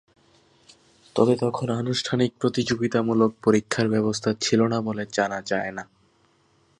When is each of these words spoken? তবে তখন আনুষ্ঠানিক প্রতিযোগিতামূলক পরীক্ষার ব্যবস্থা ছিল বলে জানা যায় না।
তবে 1.15 1.33
তখন 1.35 1.67
আনুষ্ঠানিক 1.71 2.31
প্রতিযোগিতামূলক 2.39 3.31
পরীক্ষার 3.43 3.87
ব্যবস্থা 3.89 4.29
ছিল 4.41 4.59
বলে 4.81 5.03
জানা 5.13 5.39
যায় 5.41 5.71
না। 5.71 5.83